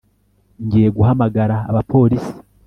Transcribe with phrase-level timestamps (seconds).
[0.63, 2.31] Ngiye guhamagara abapolisi